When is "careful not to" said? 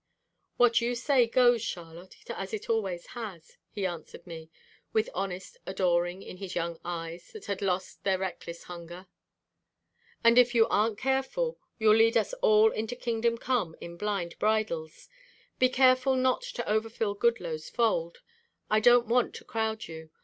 15.69-16.67